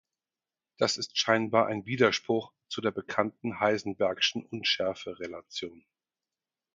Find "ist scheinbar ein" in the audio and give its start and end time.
0.97-1.85